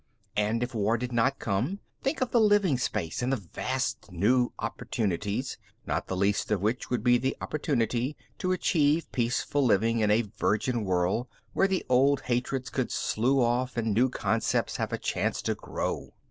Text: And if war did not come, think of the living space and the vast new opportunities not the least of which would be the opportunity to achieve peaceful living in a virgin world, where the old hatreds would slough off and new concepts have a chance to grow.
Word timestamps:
And 0.35 0.63
if 0.63 0.73
war 0.73 0.97
did 0.97 1.11
not 1.11 1.37
come, 1.37 1.77
think 2.01 2.21
of 2.21 2.31
the 2.31 2.41
living 2.41 2.75
space 2.79 3.21
and 3.21 3.31
the 3.31 3.37
vast 3.37 4.11
new 4.11 4.51
opportunities 4.57 5.59
not 5.85 6.07
the 6.07 6.17
least 6.17 6.49
of 6.49 6.59
which 6.59 6.89
would 6.89 7.03
be 7.03 7.19
the 7.19 7.37
opportunity 7.39 8.17
to 8.39 8.51
achieve 8.51 9.11
peaceful 9.11 9.63
living 9.63 9.99
in 9.99 10.09
a 10.09 10.23
virgin 10.23 10.85
world, 10.85 11.27
where 11.53 11.67
the 11.67 11.85
old 11.87 12.21
hatreds 12.21 12.73
would 12.75 12.91
slough 12.91 13.45
off 13.45 13.77
and 13.77 13.93
new 13.93 14.09
concepts 14.09 14.77
have 14.77 14.91
a 14.91 14.97
chance 14.97 15.39
to 15.43 15.53
grow. 15.53 16.11